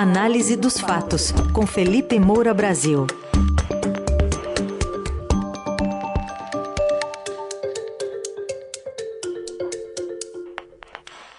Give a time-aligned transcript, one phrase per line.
[0.00, 3.04] Análise dos fatos, com Felipe Moura Brasil.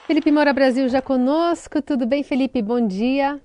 [0.06, 1.82] Felipe Moura Brasil já conosco.
[1.82, 2.62] Tudo bem, Felipe?
[2.62, 3.40] Bom dia.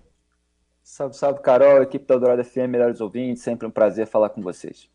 [0.82, 3.44] Salve, salve, Carol, equipe da Dourado FM, melhores ouvintes.
[3.44, 4.90] Sempre um prazer falar com vocês.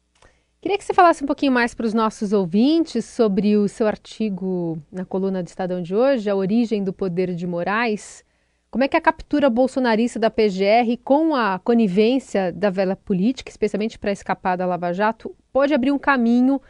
[0.60, 4.78] Queria que você falasse um pouquinho mais para os nossos ouvintes sobre o seu artigo
[4.92, 8.28] na coluna do Estadão de hoje, A Origem do Poder de Moraes.
[8.72, 13.98] Como é que a captura bolsonarista da PGR, com a conivência da vela política, especialmente
[13.98, 16.62] para escapar da Lava Jato, pode abrir um caminho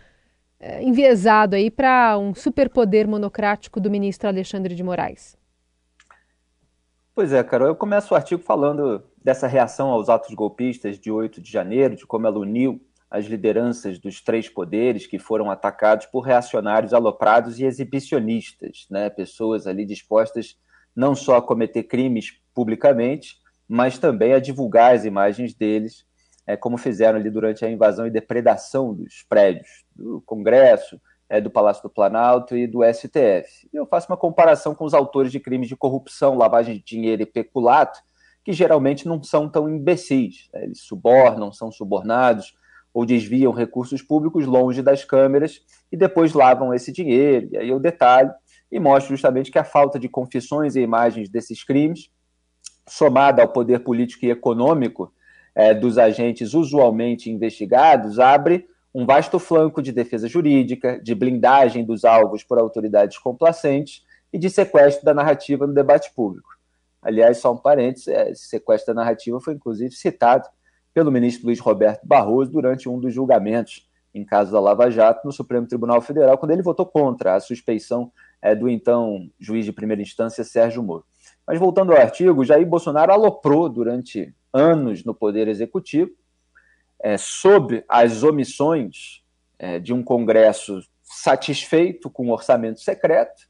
[0.62, 5.38] é, enviesado aí para um superpoder monocrático do ministro Alexandre de Moraes?
[7.14, 11.42] Pois é, Carol, eu começo o artigo falando dessa reação aos atos golpistas de 8
[11.42, 12.80] de janeiro, de como ela uniu
[13.12, 19.10] as lideranças dos três poderes que foram atacados por reacionários aloprados e exibicionistas, né?
[19.10, 20.56] pessoas ali dispostas
[21.00, 26.06] não só a cometer crimes publicamente, mas também a divulgar as imagens deles,
[26.46, 31.50] é, como fizeram ali durante a invasão e depredação dos prédios do Congresso, é, do
[31.50, 33.70] Palácio do Planalto e do STF.
[33.72, 37.26] Eu faço uma comparação com os autores de crimes de corrupção, lavagem de dinheiro e
[37.26, 38.00] peculato,
[38.44, 40.50] que geralmente não são tão imbecis.
[40.54, 40.66] Né?
[40.66, 42.58] Eles subornam, são subornados
[42.94, 47.48] ou desviam recursos públicos longe das câmeras e depois lavam esse dinheiro.
[47.54, 48.32] E aí o detalhe
[48.72, 52.10] e mostra justamente que a falta de confissões e imagens desses crimes,
[52.88, 55.14] somada ao poder político e econômico
[55.56, 62.06] é, dos agentes usualmente investigados, abre um vasto flanco de defesa jurídica, de blindagem dos
[62.06, 66.50] alvos por autoridades complacentes e de sequestro da narrativa no debate público.
[67.02, 70.48] Aliás, só um parênteses, é, esse sequestro da narrativa foi inclusive citado
[70.94, 75.32] pelo ministro Luiz Roberto Barroso durante um dos julgamentos em caso da Lava Jato no
[75.32, 78.12] Supremo Tribunal Federal, quando ele votou contra a suspeição
[78.42, 81.06] é, do então juiz de primeira instância, Sérgio Moro.
[81.46, 86.12] Mas voltando ao artigo, Jair Bolsonaro aloprou durante anos no Poder Executivo
[87.02, 89.24] é, sobre as omissões
[89.58, 93.50] é, de um Congresso satisfeito com o orçamento secreto,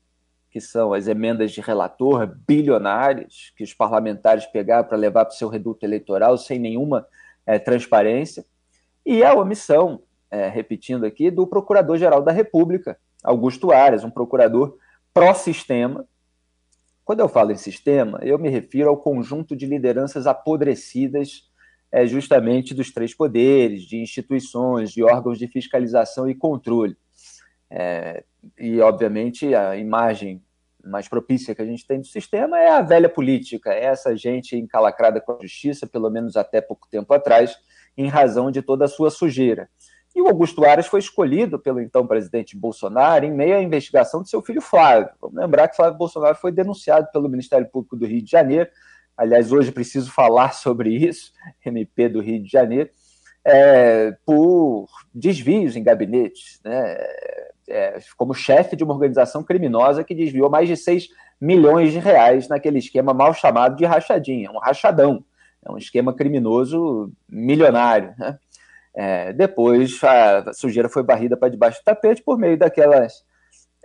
[0.49, 5.37] que são as emendas de relator bilionárias que os parlamentares pegaram para levar para o
[5.37, 7.05] seu reduto eleitoral sem nenhuma
[7.45, 8.45] é, transparência,
[9.05, 10.01] e a omissão,
[10.31, 14.77] é, repetindo aqui, do Procurador-Geral da República, Augusto Aras, um procurador
[15.13, 16.07] pró-sistema.
[17.03, 21.49] Quando eu falo em sistema, eu me refiro ao conjunto de lideranças apodrecidas
[21.91, 26.95] é, justamente dos três poderes, de instituições, de órgãos de fiscalização e controle.
[27.69, 28.23] É,
[28.57, 30.41] e, obviamente, a imagem
[30.83, 34.55] mais propícia que a gente tem do sistema é a velha política, é essa gente
[34.55, 37.57] encalacrada com a justiça, pelo menos até pouco tempo atrás,
[37.97, 39.69] em razão de toda a sua sujeira.
[40.19, 44.29] E o Augusto Aras foi escolhido pelo então presidente Bolsonaro em meio à investigação de
[44.29, 45.09] seu filho Flávio.
[45.21, 48.69] Vamos lembrar que Flávio Bolsonaro foi denunciado pelo Ministério Público do Rio de Janeiro.
[49.15, 51.31] Aliás, hoje preciso falar sobre isso,
[51.65, 52.89] MP do Rio de Janeiro,
[53.45, 56.97] é, por desvios em gabinetes, né?
[57.69, 61.07] É, como chefe de uma organização criminosa que desviou mais de 6
[61.39, 65.23] milhões de reais naquele esquema mal chamado de rachadinha, um rachadão,
[65.65, 68.13] é um esquema criminoso milionário.
[68.17, 68.37] Né?
[69.01, 73.23] É, depois a sujeira foi barrida para debaixo do tapete por meio daquelas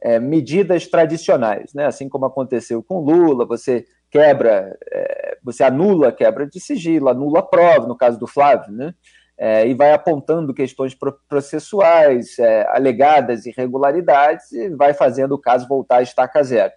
[0.02, 1.86] é, medidas tradicionais, né?
[1.86, 7.38] Assim como aconteceu com Lula, você quebra, é, você anula a quebra de sigilo, anula
[7.38, 8.92] a prova, no caso do Flávio, né?
[9.38, 10.96] É, e vai apontando questões
[11.28, 16.72] processuais, é, alegadas irregularidades, e vai fazendo o caso voltar a estaca zero.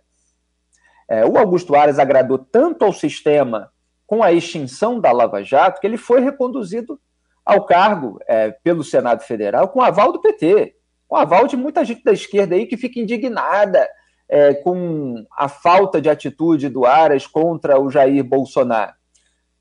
[1.10, 3.72] É, o Augusto Aras agradou tanto ao sistema
[4.06, 7.00] com a extinção da Lava Jato que ele foi reconduzido
[7.48, 10.76] ao cargo é, pelo Senado Federal com aval do PT,
[11.08, 13.88] com aval de muita gente da esquerda aí que fica indignada
[14.28, 18.94] é, com a falta de atitude do Aras contra o Jair Bolsonaro.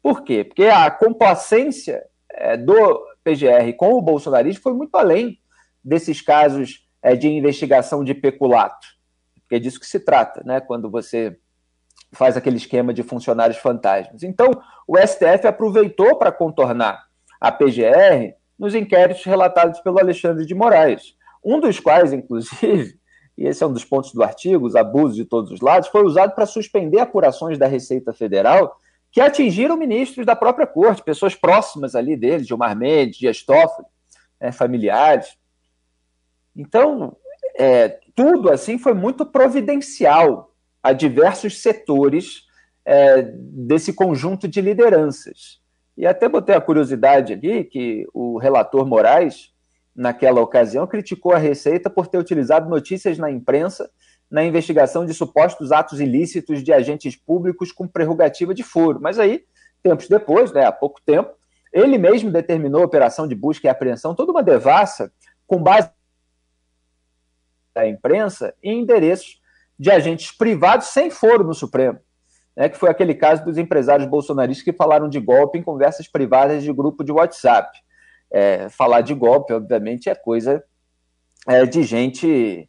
[0.02, 0.42] Por quê?
[0.42, 5.38] Porque a complacência é, do PGR com o bolsonarismo foi muito além
[5.84, 8.84] desses casos é, de investigação de peculato.
[9.42, 10.60] Porque é disso que se trata, né?
[10.60, 11.38] Quando você
[12.10, 14.24] faz aquele esquema de funcionários fantasmas.
[14.24, 14.50] Então,
[14.88, 17.05] o STF aproveitou para contornar
[17.40, 22.98] a PGR nos inquéritos relatados pelo Alexandre de Moraes, um dos quais, inclusive,
[23.36, 26.02] e esse é um dos pontos do artigo, os abusos de todos os lados, foi
[26.04, 28.76] usado para suspender apurações da Receita Federal
[29.12, 33.86] que atingiram ministros da própria corte, pessoas próximas ali deles, Gilmar Mendes, Dias Toffoli,
[34.40, 35.38] né, familiares.
[36.54, 37.16] Então,
[37.58, 42.42] é, tudo assim foi muito providencial a diversos setores
[42.84, 45.60] é, desse conjunto de lideranças.
[45.96, 49.52] E até botei a curiosidade ali que o relator Moraes,
[49.94, 53.90] naquela ocasião, criticou a Receita por ter utilizado notícias na imprensa
[54.30, 59.00] na investigação de supostos atos ilícitos de agentes públicos com prerrogativa de foro.
[59.00, 59.44] Mas aí
[59.82, 61.30] tempos depois, né, há pouco tempo,
[61.72, 65.12] ele mesmo determinou a operação de busca e apreensão, toda uma devassa,
[65.46, 65.90] com base
[67.74, 69.40] da imprensa, em endereços
[69.78, 72.00] de agentes privados sem foro no Supremo.
[72.56, 76.62] Né, que foi aquele caso dos empresários bolsonaristas que falaram de golpe em conversas privadas
[76.62, 77.78] de grupo de WhatsApp.
[78.30, 80.64] É, falar de golpe, obviamente, é coisa
[81.46, 82.68] é, de gente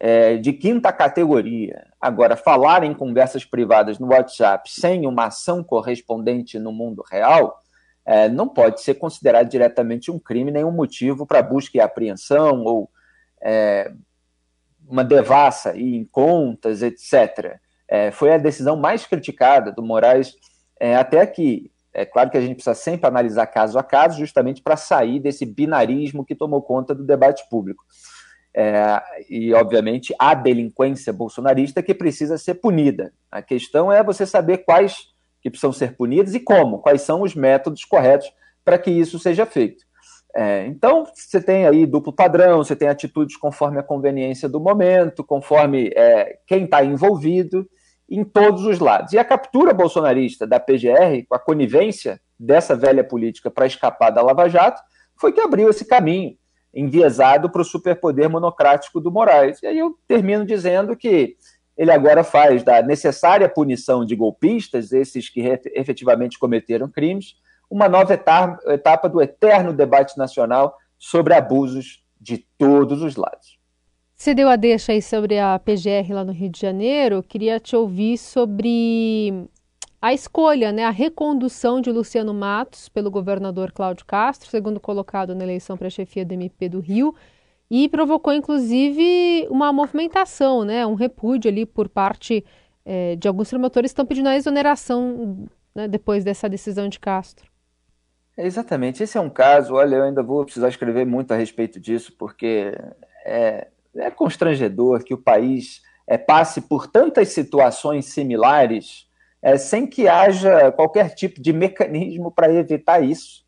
[0.00, 1.86] é, de quinta categoria.
[2.00, 7.58] Agora, falar em conversas privadas no WhatsApp sem uma ação correspondente no mundo real
[8.04, 12.90] é, não pode ser considerado diretamente um crime, nenhum motivo para busca e apreensão ou
[13.40, 13.92] é,
[14.88, 17.60] uma devassa em contas, etc.
[17.88, 20.34] É, foi a decisão mais criticada do Moraes
[20.78, 21.70] é, até aqui.
[21.92, 25.46] É claro que a gente precisa sempre analisar caso a caso, justamente para sair desse
[25.46, 27.82] binarismo que tomou conta do debate público.
[28.54, 33.12] É, e, obviamente, a delinquência bolsonarista que precisa ser punida.
[33.30, 34.96] A questão é você saber quais
[35.40, 38.30] que precisam ser punidos e como, quais são os métodos corretos
[38.64, 39.84] para que isso seja feito.
[40.36, 45.24] É, então, você tem aí duplo padrão, você tem atitudes conforme a conveniência do momento,
[45.24, 47.68] conforme é, quem está envolvido,
[48.08, 49.12] em todos os lados.
[49.12, 54.22] E a captura bolsonarista da PGR, com a conivência dessa velha política para escapar da
[54.22, 54.80] Lava Jato,
[55.16, 56.36] foi que abriu esse caminho
[56.72, 59.62] enviesado para o superpoder monocrático do Moraes.
[59.62, 61.36] E aí eu termino dizendo que
[61.76, 65.40] ele agora faz da necessária punição de golpistas, esses que
[65.74, 67.36] efetivamente cometeram crimes,
[67.70, 73.57] uma nova etapa do eterno debate nacional sobre abusos de todos os lados.
[74.20, 77.22] Você deu a deixa aí sobre a PGR lá no Rio de Janeiro.
[77.22, 79.48] Queria te ouvir sobre
[80.02, 85.44] a escolha, né, a recondução de Luciano Matos pelo governador Cláudio Castro, segundo colocado na
[85.44, 87.14] eleição para a chefia do MP do Rio,
[87.70, 92.44] e provocou inclusive uma movimentação, né, um repúdio ali por parte
[92.84, 97.48] é, de alguns promotores que estão pedindo a exoneração né, depois dessa decisão de Castro.
[98.36, 102.12] exatamente, esse é um caso, olha, eu ainda vou precisar escrever muito a respeito disso,
[102.18, 102.72] porque
[103.24, 109.06] é, é constrangedor que o país é, passe por tantas situações similares
[109.42, 113.46] é, sem que haja qualquer tipo de mecanismo para evitar isso.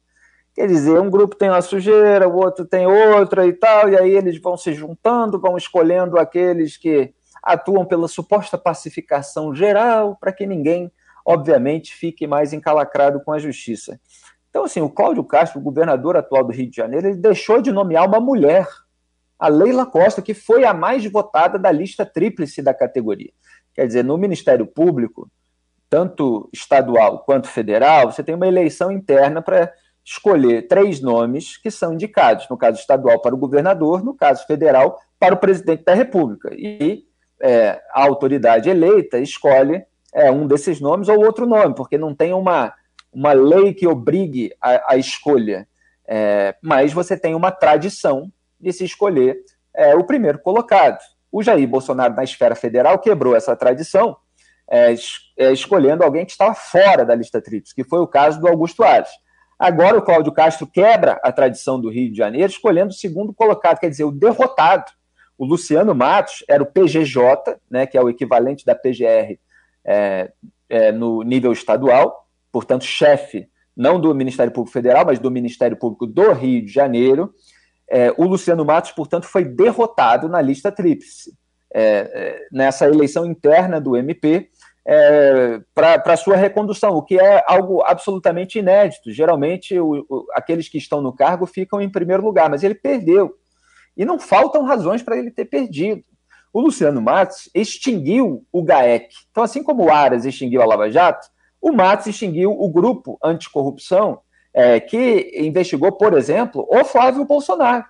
[0.54, 4.10] Quer dizer, um grupo tem uma sujeira, o outro tem outra e tal, e aí
[4.10, 10.46] eles vão se juntando, vão escolhendo aqueles que atuam pela suposta pacificação geral, para que
[10.46, 10.90] ninguém,
[11.25, 13.98] obviamente, fique mais encalacrado com a justiça.
[14.50, 18.06] Então, assim, o Cláudio Castro, governador atual do Rio de Janeiro, ele deixou de nomear
[18.06, 18.66] uma mulher,
[19.40, 23.32] a Leila Costa, que foi a mais votada da lista tríplice da categoria.
[23.75, 25.31] Quer dizer, no Ministério Público,
[25.88, 29.72] tanto estadual quanto federal, você tem uma eleição interna para
[30.04, 34.98] escolher três nomes que são indicados, no caso estadual para o governador, no caso federal
[35.19, 36.50] para o presidente da República.
[36.52, 37.04] E
[37.40, 39.82] é, a autoridade eleita escolhe
[40.12, 42.75] é, um desses nomes ou outro nome, porque não tem uma,
[43.10, 45.66] uma lei que obrigue a, a escolha.
[46.06, 48.31] É, mas você tem uma tradição
[48.61, 49.39] de se escolher
[49.75, 50.99] é, o primeiro colocado.
[51.33, 54.17] O Jair Bolsonaro, na esfera federal, quebrou essa tradição
[54.71, 54.95] é,
[55.37, 58.83] é, escolhendo alguém que estava fora da lista tríplice, que foi o caso do Augusto
[58.83, 59.11] Ares.
[59.59, 63.79] Agora o Cláudio Castro quebra a tradição do Rio de Janeiro, escolhendo o segundo colocado,
[63.79, 64.91] quer dizer, o derrotado.
[65.37, 69.39] O Luciano Matos era o PGJ, né, que é o equivalente da PGR
[69.85, 70.33] é,
[70.69, 76.07] é, no nível estadual, portanto, chefe não do Ministério Público Federal, mas do Ministério Público
[76.07, 77.33] do Rio de Janeiro.
[77.90, 81.37] É, o Luciano Matos, portanto, foi derrotado na lista tríplice.
[81.73, 84.49] É, é, nessa eleição interna do MP,
[84.87, 89.11] é, para sua recondução, o que é algo absolutamente inédito.
[89.12, 93.35] Geralmente, o, o, aqueles que estão no cargo ficam em primeiro lugar, mas ele perdeu.
[93.97, 96.02] E não faltam razões para ele ter perdido.
[96.52, 99.09] O Luciano Matos extinguiu o GAEC.
[99.30, 101.28] Então, assim como o Aras extinguiu a Lava Jato,
[101.61, 104.20] o Matos extinguiu o grupo anticorrupção
[104.52, 107.85] é, que investigou, por exemplo, o Flávio Bolsonaro.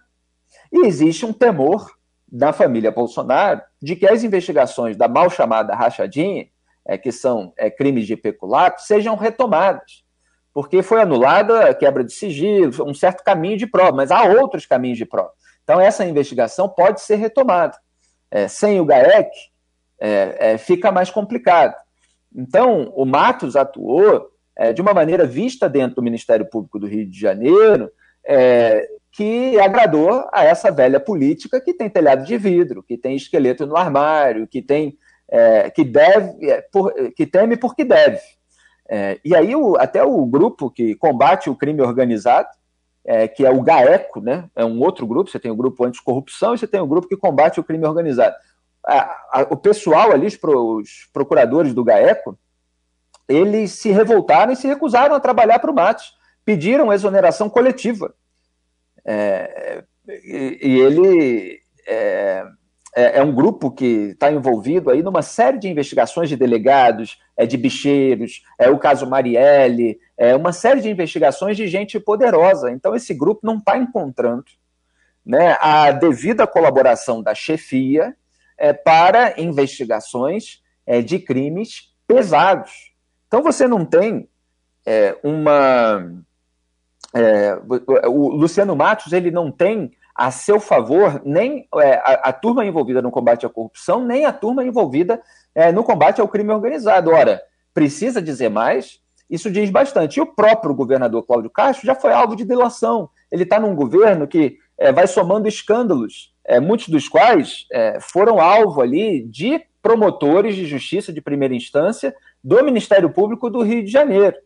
[0.72, 1.90] E existe um temor
[2.30, 6.48] da família Bolsonaro de que as investigações da mal chamada rachadinha
[6.84, 10.04] é, que são é, crimes de peculato, sejam retomadas.
[10.52, 14.66] Porque foi anulada a quebra de sigilo, um certo caminho de prova, mas há outros
[14.66, 15.30] caminhos de prova.
[15.62, 17.78] Então, essa investigação pode ser retomada.
[18.30, 19.30] É, sem o GAEC,
[20.00, 21.74] é, é, fica mais complicado.
[22.34, 24.28] Então, o Matos atuou
[24.60, 27.90] é, de uma maneira vista dentro do Ministério Público do Rio de Janeiro,
[29.10, 33.76] que agradou a essa velha política que tem telhado de vidro, que tem esqueleto no
[33.76, 34.96] armário, que tem
[35.30, 38.20] é, que deve, é, por, que teme porque deve.
[38.88, 42.48] É, e aí o, até o grupo que combate o crime organizado,
[43.04, 46.54] é, que é o GAECO, né, é um outro grupo, você tem o grupo anticorrupção
[46.54, 48.34] e você tem o grupo que combate o crime organizado.
[48.84, 49.00] A,
[49.32, 52.36] a, o pessoal ali, os, pro, os procuradores do GAECO,
[53.30, 58.12] eles se revoltaram e se recusaram a trabalhar para o Matos, pediram exoneração coletiva.
[59.04, 62.44] É, e, e, ele é,
[62.94, 67.46] é, é um grupo que está envolvido aí numa série de investigações de delegados, é
[67.46, 72.70] de bicheiros, é o caso Marielle, é uma série de investigações de gente poderosa.
[72.70, 74.44] Então esse grupo não está encontrando
[75.24, 78.14] né, a devida colaboração da chefia
[78.58, 82.89] é, para investigações é, de crimes pesados.
[83.30, 84.28] Então você não tem
[84.84, 86.04] é, uma.
[87.14, 87.56] É,
[88.08, 93.00] o Luciano Matos ele não tem a seu favor nem é, a, a, turma envolvida
[93.00, 95.22] no combate à corrupção, nem a turma envolvida
[95.54, 97.10] é, no combate ao crime organizado.
[97.10, 97.40] Ora,
[97.72, 98.98] precisa dizer mais?
[99.30, 100.16] Isso diz bastante.
[100.16, 103.10] E o próprio governador Cláudio Castro já foi alvo de delação.
[103.30, 107.68] Ele está num governo que é, vai somando escândalos, é, muitos dos quais
[108.00, 113.84] foram alvo ali de promotores de justiça de primeira instância do Ministério Público do Rio
[113.84, 114.36] de Janeiro,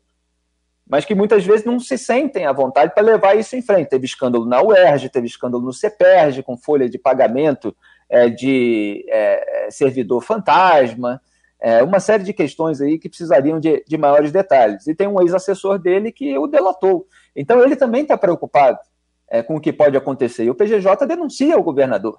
[0.86, 3.88] mas que muitas vezes não se sentem à vontade para levar isso em frente.
[3.88, 7.74] Teve escândalo na UERJ, teve escândalo no CEPERJ, com folha de pagamento
[8.08, 11.20] é, de é, servidor fantasma,
[11.60, 14.86] é, uma série de questões aí que precisariam de, de maiores detalhes.
[14.86, 17.06] E tem um ex-assessor dele que o delatou.
[17.34, 18.78] Então ele também está preocupado
[19.30, 20.44] é, com o que pode acontecer.
[20.44, 22.16] E o PGJ denuncia o governador.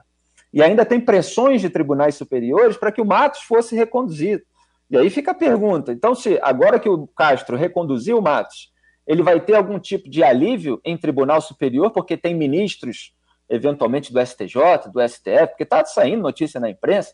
[0.52, 4.42] E ainda tem pressões de tribunais superiores para que o Matos fosse reconduzido.
[4.90, 8.72] E aí fica a pergunta: então, se agora que o Castro reconduziu o Matos,
[9.08, 13.14] ele vai ter algum tipo de alívio em tribunal superior, porque tem ministros,
[13.48, 17.14] eventualmente do STJ, do STF, porque está saindo notícia na imprensa,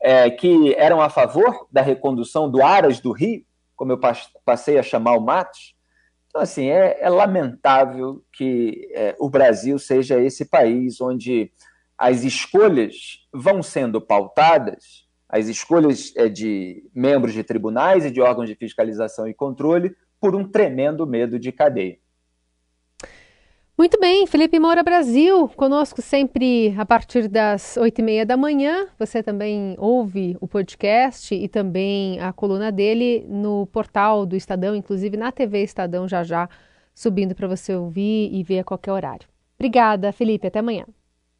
[0.00, 3.44] é, que eram a favor da recondução do Aras do Rio,
[3.76, 4.00] como eu
[4.44, 5.74] passei a chamar o Matos.
[6.28, 11.52] Então, assim, é, é lamentável que é, o Brasil seja esse país onde
[11.98, 18.48] as escolhas vão sendo pautadas, as escolhas é, de membros de tribunais e de órgãos
[18.48, 21.98] de fiscalização e controle, por um tremendo medo de cadeia.
[23.78, 28.86] Muito bem, Felipe Moura Brasil, conosco sempre a partir das oito e meia da manhã.
[28.98, 35.16] Você também ouve o podcast e também a coluna dele no portal do Estadão, inclusive
[35.16, 36.46] na TV Estadão já já,
[36.94, 39.26] subindo para você ouvir e ver a qualquer horário.
[39.58, 40.84] Obrigada, Felipe, até amanhã.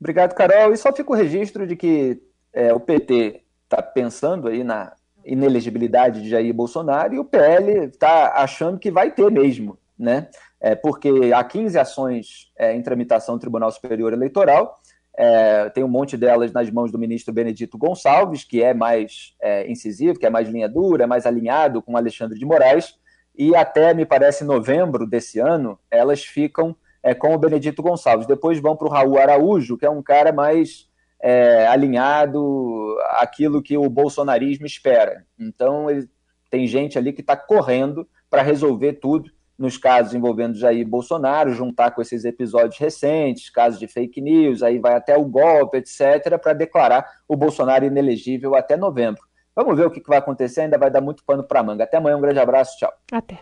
[0.00, 0.72] Obrigado, Carol.
[0.72, 2.22] E só fica o registro de que
[2.54, 4.92] é, o PT está pensando aí na
[5.24, 10.28] inelegibilidade de Jair Bolsonaro e o PL está achando que vai ter mesmo, né?
[10.60, 14.78] é, porque há 15 ações é, em tramitação no Tribunal Superior Eleitoral,
[15.16, 19.70] é, tem um monte delas nas mãos do ministro Benedito Gonçalves, que é mais é,
[19.70, 22.98] incisivo, que é mais linha dura, mais alinhado com Alexandre de Moraes,
[23.36, 28.26] e até, me parece, novembro desse ano, elas ficam é, com o Benedito Gonçalves.
[28.26, 30.89] Depois vão para o Raul Araújo, que é um cara mais
[31.22, 35.24] é, alinhado àquilo que o bolsonarismo espera.
[35.38, 36.08] Então, ele,
[36.48, 41.90] tem gente ali que está correndo para resolver tudo nos casos envolvendo Jair Bolsonaro, juntar
[41.90, 46.54] com esses episódios recentes, casos de fake news, aí vai até o golpe, etc., para
[46.54, 49.20] declarar o Bolsonaro inelegível até novembro.
[49.54, 51.84] Vamos ver o que vai acontecer, ainda vai dar muito pano para manga.
[51.84, 52.90] Até amanhã, um grande abraço, tchau.
[53.12, 53.38] Até.